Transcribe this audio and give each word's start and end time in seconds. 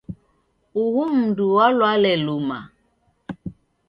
Uhu 0.81 1.03
mndu 1.15 1.43
walwale 1.55 2.11
luma 2.25 2.59